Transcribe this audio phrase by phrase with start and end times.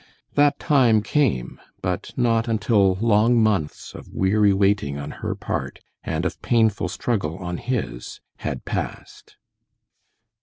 [0.33, 6.25] That time came, but not until long months of weary waiting on her part, and
[6.25, 9.35] of painful struggle on his, had passed.